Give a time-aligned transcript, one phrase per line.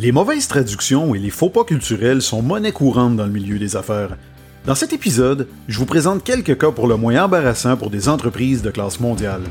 [0.00, 3.74] Les mauvaises traductions et les faux pas culturels sont monnaie courante dans le milieu des
[3.74, 4.16] affaires.
[4.64, 8.62] Dans cet épisode, je vous présente quelques cas pour le moins embarrassants pour des entreprises
[8.62, 9.42] de classe mondiale.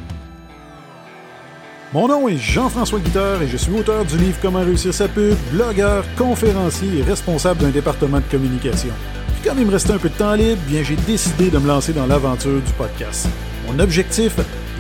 [1.94, 5.36] Mon nom est Jean-François Guitard et je suis auteur du livre Comment réussir sa pub,
[5.52, 8.94] blogueur, conférencier et responsable d'un département de communication.
[9.34, 11.68] Puis comme il me restait un peu de temps libre, bien j'ai décidé de me
[11.68, 13.28] lancer dans l'aventure du podcast.
[13.68, 14.38] Mon objectif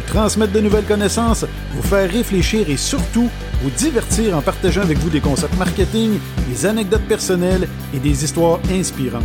[0.08, 3.30] transmettre de nouvelles connaissances, vous faire réfléchir et surtout
[3.62, 6.18] vous divertir en partageant avec vous des concepts marketing,
[6.50, 9.24] des anecdotes personnelles et des histoires inspirantes.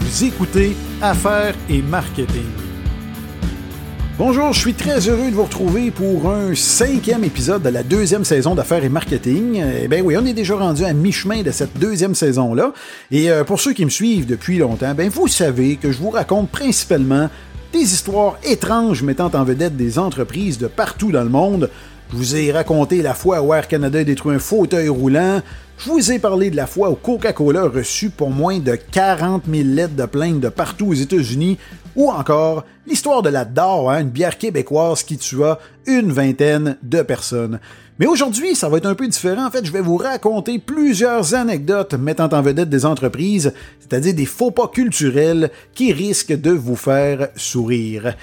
[0.00, 2.50] Vous écoutez Affaires et Marketing.
[4.18, 8.24] Bonjour, je suis très heureux de vous retrouver pour un cinquième épisode de la deuxième
[8.24, 9.62] saison d'Affaires et Marketing.
[9.82, 12.72] Eh bien oui, on est déjà rendu à mi-chemin de cette deuxième saison-là.
[13.10, 16.10] Et euh, pour ceux qui me suivent depuis longtemps, ben vous savez que je vous
[16.10, 17.30] raconte principalement
[17.72, 21.70] des histoires étranges mettant en vedette des entreprises de partout dans le monde.
[22.10, 25.40] Je vous ai raconté la fois où Air Canada a détruit un fauteuil roulant.
[25.78, 29.44] Je vous ai parlé de la fois où Coca-Cola a reçu pour moins de 40
[29.50, 31.56] 000 lettres de plainte de partout aux États-Unis.
[31.96, 37.02] Ou encore l'histoire de la DAR, hein, une bière québécoise qui tua une vingtaine de
[37.02, 37.58] personnes.
[38.02, 39.46] Mais aujourd'hui, ça va être un peu différent.
[39.46, 44.26] En fait, je vais vous raconter plusieurs anecdotes mettant en vedette des entreprises, c'est-à-dire des
[44.26, 48.16] faux pas culturels qui risquent de vous faire sourire.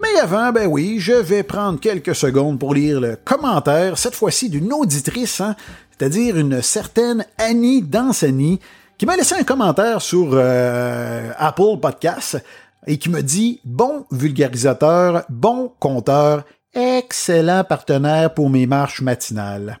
[0.00, 4.50] Mais avant, ben oui, je vais prendre quelques secondes pour lire le commentaire, cette fois-ci
[4.50, 5.56] d'une auditrice, hein,
[5.90, 8.60] c'est-à-dire une certaine Annie Dansani,
[8.98, 12.40] qui m'a laissé un commentaire sur euh, Apple Podcasts
[12.86, 16.44] et qui me dit Bon vulgarisateur, bon compteur
[16.74, 19.80] excellent partenaire pour mes marches matinales.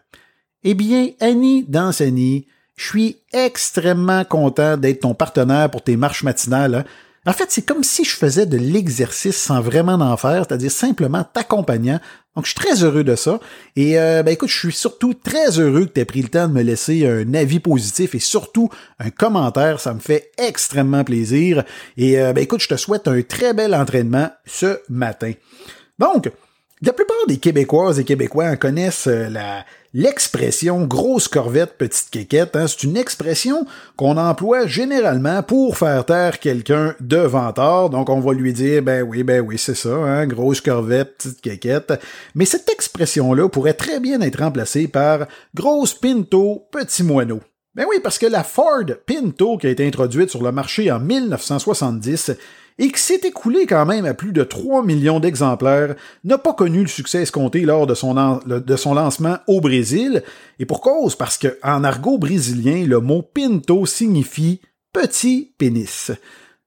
[0.62, 6.74] Eh bien, Annie Dansani, je suis extrêmement content d'être ton partenaire pour tes marches matinales.
[6.74, 6.84] Hein.
[7.26, 11.24] En fait, c'est comme si je faisais de l'exercice sans vraiment en faire, c'est-à-dire simplement
[11.24, 11.98] t'accompagnant.
[12.36, 13.40] Donc, je suis très heureux de ça.
[13.76, 16.48] Et euh, ben écoute, je suis surtout très heureux que tu aies pris le temps
[16.48, 19.80] de me laisser un avis positif et surtout un commentaire.
[19.80, 21.64] Ça me fait extrêmement plaisir.
[21.96, 25.32] Et euh, ben écoute, je te souhaite un très bel entraînement ce matin.
[25.98, 26.30] Donc,
[26.84, 29.64] la plupart des Québécoises et Québécois connaissent euh, la,
[29.94, 32.56] l'expression grosse corvette, petite quéquette.
[32.56, 32.66] Hein.
[32.66, 33.64] C'est une expression
[33.96, 37.90] qu'on emploie généralement pour faire taire quelqu'un de vantard.
[37.90, 41.40] Donc on va lui dire, ben oui, ben oui, c'est ça, hein, grosse corvette, petite
[41.40, 41.94] quéquette.
[42.34, 47.40] Mais cette expression-là pourrait très bien être remplacée par grosse pinto, petit moineau.
[47.74, 51.00] Ben oui, parce que la Ford Pinto qui a été introduite sur le marché en
[51.00, 52.32] 1970
[52.78, 56.80] et qui s'est écoulé quand même à plus de 3 millions d'exemplaires, n'a pas connu
[56.80, 60.22] le succès escompté lors de son, de son lancement au Brésil,
[60.58, 64.60] et pour cause parce que en argot brésilien, le mot pinto signifie
[64.92, 66.10] petit pénis.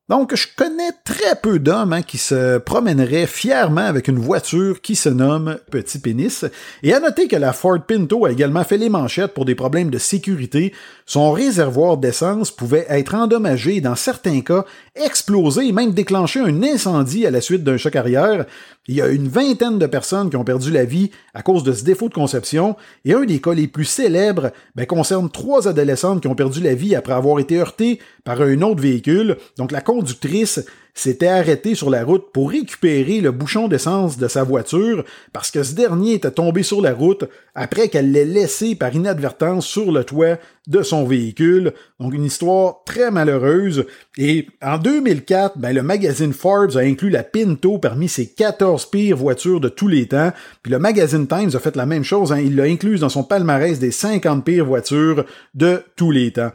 [0.09, 4.95] Donc, je connais très peu d'hommes hein, qui se promèneraient fièrement avec une voiture qui
[4.95, 6.45] se nomme Petit Pénis.
[6.81, 9.89] Et à noter que la Ford Pinto a également fait les manchettes pour des problèmes
[9.89, 10.73] de sécurité.
[11.05, 14.63] Son réservoir d'essence pouvait être endommagé et dans certains cas
[14.95, 18.45] exploser et même déclencher un incendie à la suite d'un choc arrière.
[18.87, 21.73] Il y a une vingtaine de personnes qui ont perdu la vie à cause de
[21.73, 26.21] ce défaut de conception, et un des cas les plus célèbres ben, concerne trois adolescentes
[26.21, 29.37] qui ont perdu la vie après avoir été heurtées par un autre véhicule.
[29.57, 30.63] Donc la conductrice
[30.93, 35.03] s'était arrêtée sur la route pour récupérer le bouchon d'essence de sa voiture
[35.33, 37.23] parce que ce dernier était tombé sur la route
[37.55, 40.37] après qu'elle l'ait laissé par inadvertance sur le toit
[40.67, 41.73] de son véhicule.
[41.99, 43.85] Donc une histoire très malheureuse.
[44.17, 49.17] Et en 2004, ben, le magazine Forbes a inclus la Pinto parmi ses 14 pires
[49.17, 50.31] voitures de tous les temps.
[50.61, 52.31] Puis le magazine Times a fait la même chose.
[52.31, 52.39] Hein.
[52.39, 55.25] Il l'a incluse dans son palmarès des 50 pires voitures
[55.55, 56.51] de tous les temps.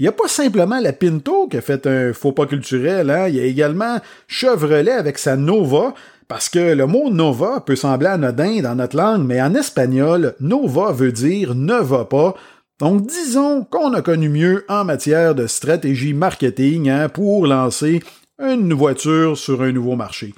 [0.00, 3.28] Il n'y a pas simplement la Pinto qui a fait un faux pas culturel, hein?
[3.28, 5.92] il y a également Chevrolet avec sa Nova,
[6.26, 10.92] parce que le mot Nova peut sembler anodin dans notre langue, mais en espagnol, Nova
[10.92, 12.34] veut dire ne va pas.
[12.78, 18.02] Donc disons qu'on a connu mieux en matière de stratégie marketing hein, pour lancer
[18.38, 20.32] une voiture sur un nouveau marché.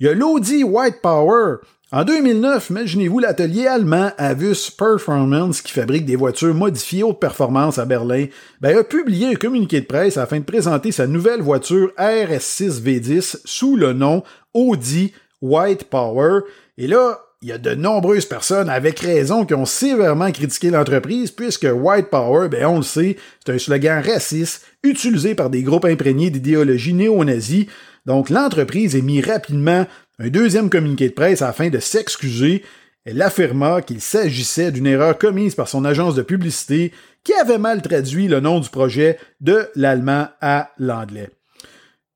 [0.00, 1.56] Il y a l'Audi White Power
[1.92, 7.84] en 2009, imaginez-vous l'atelier allemand Avus Performance qui fabrique des voitures modifiées haute performance à
[7.84, 8.26] Berlin,
[8.60, 13.40] ben, a publié un communiqué de presse afin de présenter sa nouvelle voiture RS6 V10
[13.44, 16.40] sous le nom Audi White Power.
[16.78, 21.30] Et là, il y a de nombreuses personnes, avec raison, qui ont sévèrement critiqué l'entreprise,
[21.30, 25.84] puisque White Power, ben on le sait, c'est un slogan raciste utilisé par des groupes
[25.84, 27.68] imprégnés d'idéologie néo-nazie.
[28.06, 29.86] Donc l'entreprise est mis rapidement
[30.18, 32.62] un deuxième communiqué de presse afin de s'excuser.
[33.04, 37.82] Elle affirma qu'il s'agissait d'une erreur commise par son agence de publicité qui avait mal
[37.82, 41.30] traduit le nom du projet de l'allemand à l'anglais.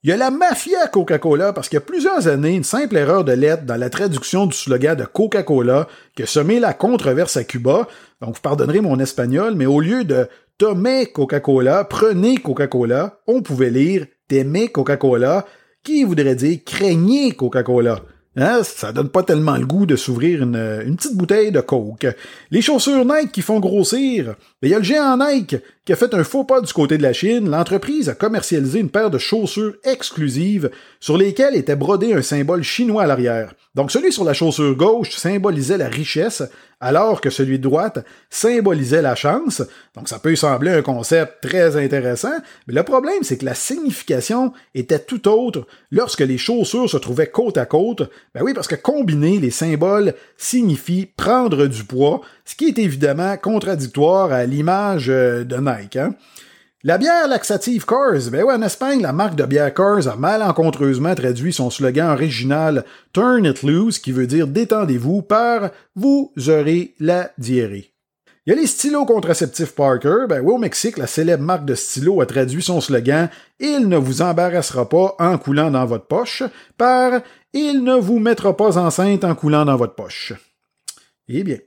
[0.04, 3.24] Il y a la mafia Coca-Cola parce qu'il y a plusieurs années, une simple erreur
[3.24, 7.42] de lettre dans la traduction du slogan de Coca-Cola qui a semé la controverse à
[7.42, 7.88] Cuba.
[8.20, 13.70] Donc, vous pardonnerez mon espagnol, mais au lieu de Tomais Coca-Cola, prenez Coca-Cola, on pouvait
[13.70, 15.46] lire T'aimais Coca-Cola,
[15.82, 18.02] qui voudrait dire craignez Coca-Cola?
[18.36, 18.62] Hein?
[18.62, 22.06] Ça donne pas tellement le goût de s'ouvrir une, une, petite bouteille de Coke.
[22.50, 24.36] Les chaussures Nike qui font grossir.
[24.62, 27.02] Il y a le géant Nike qui a fait un faux pas du côté de
[27.02, 27.50] la Chine.
[27.50, 30.70] L'entreprise a commercialisé une paire de chaussures exclusives
[31.00, 33.54] sur lesquelles était brodé un symbole chinois à l'arrière.
[33.74, 36.42] Donc celui sur la chaussure gauche symbolisait la richesse,
[36.80, 39.62] alors que celui de droite symbolisait la chance.
[39.94, 42.36] Donc ça peut sembler un concept très intéressant,
[42.66, 47.28] mais le problème c'est que la signification était tout autre lorsque les chaussures se trouvaient
[47.28, 48.10] côte à côte.
[48.34, 53.36] Ben oui, parce que combiner les symboles signifie prendre du poids, ce qui est évidemment
[53.36, 55.96] contradictoire à l'image euh, de Nike.
[55.96, 56.14] Hein.
[56.84, 61.12] La bière laxative Cars, ben ouais, en Espagne, la marque de bière Cars a malencontreusement
[61.16, 67.32] traduit son slogan original Turn it loose, qui veut dire détendez-vous, par vous aurez la
[67.36, 67.92] diarrhée.
[68.46, 70.26] Il y a les stylos contraceptifs Parker.
[70.28, 73.28] Ben oui, au Mexique, la célèbre marque de stylos a traduit son slogan
[73.58, 76.44] Il ne vous embarrassera pas en coulant dans votre poche
[76.76, 77.22] par
[77.52, 80.32] Il ne vous mettra pas enceinte en coulant dans votre poche.
[81.26, 81.58] Eh bien.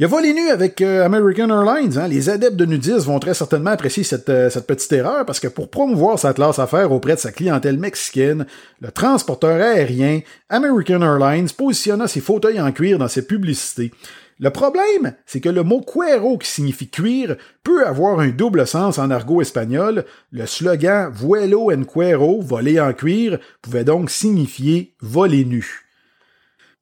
[0.00, 1.98] Il y a volé nu avec euh, American Airlines.
[1.98, 2.08] Hein.
[2.08, 5.46] Les adeptes de nudisme vont très certainement apprécier cette, euh, cette petite erreur parce que
[5.46, 8.44] pour promouvoir sa classe affaires auprès de sa clientèle mexicaine,
[8.80, 13.92] le transporteur aérien American Airlines positionna ses fauteuils en cuir dans ses publicités.
[14.40, 18.98] Le problème, c'est que le mot cuero qui signifie cuir peut avoir un double sens
[18.98, 20.04] en argot espagnol.
[20.32, 25.83] Le slogan Vuelo en cuero, voler en cuir, pouvait donc signifier voler nu.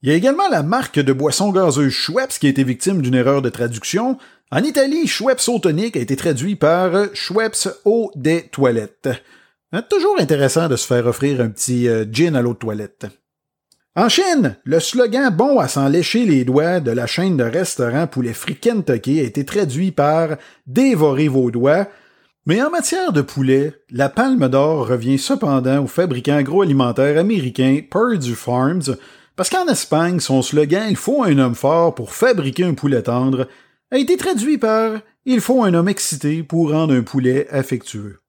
[0.03, 3.15] Il y a également la marque de boisson gazeuse Schweppes qui a été victime d'une
[3.15, 4.19] erreur de traduction.
[4.51, 9.11] En Italie, Schweppes eau tonique a été traduit par Schweppes eau des toilettes.
[9.71, 13.07] Hein, toujours intéressant de se faire offrir un petit euh, gin à l'eau de toilette.
[13.95, 18.09] En Chine, le slogan bon à s'en lécher les doigts de la chaîne de restaurants
[18.09, 20.31] Poulet Frit a été traduit par
[20.67, 21.87] dévorer vos doigts.
[22.45, 28.35] Mais en matière de poulet, la palme d'or revient cependant au fabricant agroalimentaire américain Purdue
[28.35, 28.97] Farms,
[29.43, 33.49] parce qu'en Espagne, son slogan Il faut un homme fort pour fabriquer un poulet tendre
[33.91, 38.21] a été traduit par Il faut un homme excité pour rendre un poulet affectueux.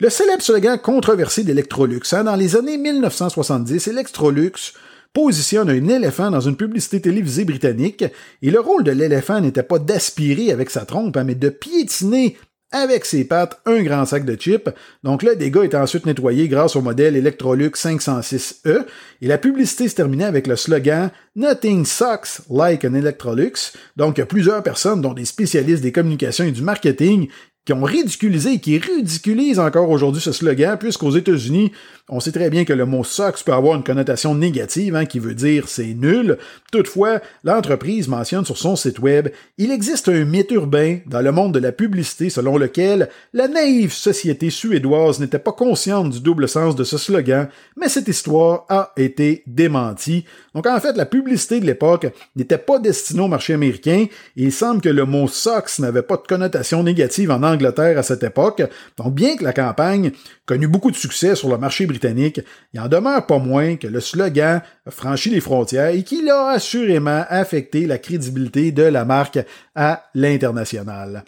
[0.00, 4.74] Le célèbre slogan controversé d'Electrolux, hein, dans les années 1970, Electrolux
[5.14, 8.04] positionne un éléphant dans une publicité télévisée britannique,
[8.42, 12.36] et le rôle de l'éléphant n'était pas d'aspirer avec sa trompe, hein, mais de piétiner
[12.74, 14.68] avec ses pattes un grand sac de chips.
[15.04, 18.84] Donc le dégât est ensuite nettoyé grâce au modèle Electrolux 506E
[19.22, 23.72] et la publicité se terminait avec le slogan Nothing sucks like an Electrolux.
[23.96, 27.28] Donc il y a plusieurs personnes, dont des spécialistes des communications et du marketing,
[27.64, 31.72] qui ont ridiculisé et qui ridiculisent encore aujourd'hui ce slogan, puisqu'aux États-Unis,
[32.10, 35.18] on sait très bien que le mot sucks peut avoir une connotation négative, hein, qui
[35.18, 36.36] veut dire c'est nul.
[36.70, 41.54] Toutefois, l'entreprise mentionne sur son site web, il existe un mythe urbain dans le monde
[41.54, 46.76] de la publicité selon lequel la naïve société suédoise n'était pas consciente du double sens
[46.76, 50.26] de ce slogan, mais cette histoire a été démentie.
[50.54, 52.06] Donc en fait, la publicité de l'époque
[52.36, 54.06] n'était pas destinée au marché américain,
[54.36, 58.62] il semble que le mot sucks n'avait pas de connotation négative en À cette époque.
[58.96, 60.12] Donc bien que la campagne
[60.46, 62.40] connut beaucoup de succès sur le marché britannique,
[62.72, 66.48] il en demeure pas moins que le slogan a franchi les frontières et qu'il a
[66.48, 69.38] assurément affecté la crédibilité de la marque
[69.74, 71.24] à l'international.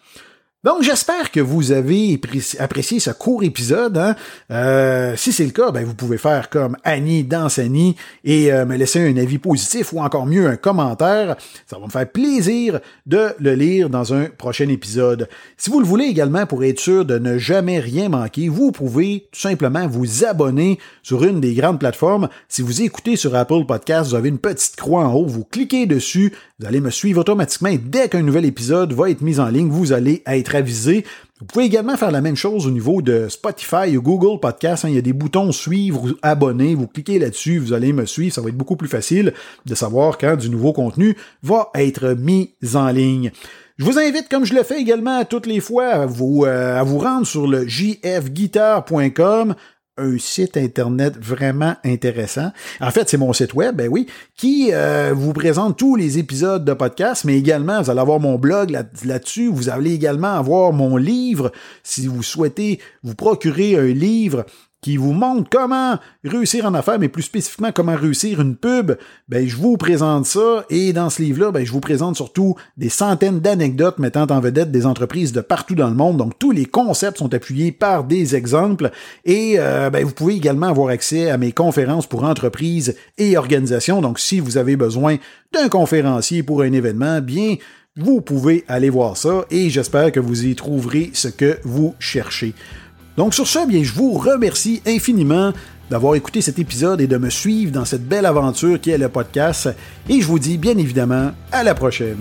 [0.67, 2.21] Donc j'espère que vous avez
[2.59, 3.97] apprécié ce court épisode.
[3.97, 4.17] Hein.
[4.51, 7.95] Euh, si c'est le cas, ben, vous pouvez faire comme Annie dans Annie
[8.25, 11.37] et euh, me laisser un avis positif ou encore mieux un commentaire.
[11.71, 15.29] Ça va me faire plaisir de le lire dans un prochain épisode.
[15.57, 19.29] Si vous le voulez également pour être sûr de ne jamais rien manquer, vous pouvez
[19.31, 22.29] tout simplement vous abonner sur une des grandes plateformes.
[22.49, 25.87] Si vous écoutez sur Apple Podcast, vous avez une petite croix en haut, vous cliquez
[25.87, 29.47] dessus, vous allez me suivre automatiquement et dès qu'un nouvel épisode va être mis en
[29.47, 33.97] ligne, vous allez être Vous pouvez également faire la même chose au niveau de Spotify
[33.97, 34.85] ou Google Podcast.
[34.85, 34.89] Hein.
[34.89, 36.75] Il y a des boutons suivre ou abonner.
[36.75, 38.35] Vous cliquez là-dessus, vous allez me suivre.
[38.35, 39.35] Ça va être beaucoup plus facile
[39.67, 43.33] de savoir quand du nouveau contenu va être mis en ligne.
[43.79, 46.83] Je vous invite, comme je le fais également toutes les fois, à vous, euh, à
[46.83, 49.55] vous rendre sur le jfguitar.com
[49.99, 52.51] un site internet vraiment intéressant.
[52.81, 56.65] En fait, c'est mon site web, ben oui, qui euh, vous présente tous les épisodes
[56.65, 59.49] de podcast, mais également, vous allez avoir mon blog là-dessus.
[59.49, 64.45] vous allez également avoir mon livre si vous souhaitez vous procurer un livre
[64.81, 68.93] qui vous montre comment réussir en affaires, mais plus spécifiquement comment réussir une pub,
[69.29, 70.65] ben, je vous présente ça.
[70.71, 74.71] Et dans ce livre-là, ben, je vous présente surtout des centaines d'anecdotes mettant en vedette
[74.71, 76.19] des entreprises de partout dans le monde.
[76.19, 78.91] Donc, tous les concepts sont appuyés par des exemples.
[79.25, 84.01] Et euh, ben, vous pouvez également avoir accès à mes conférences pour entreprises et organisations.
[84.01, 85.17] Donc, si vous avez besoin
[85.53, 87.57] d'un conférencier pour un événement, bien,
[87.97, 92.55] vous pouvez aller voir ça et j'espère que vous y trouverez ce que vous cherchez.
[93.17, 95.53] Donc sur ce, bien, je vous remercie infiniment
[95.91, 99.09] d'avoir écouté cet épisode et de me suivre dans cette belle aventure qui est le
[99.09, 99.69] podcast.
[100.09, 102.19] Et je vous dis bien évidemment à la prochaine.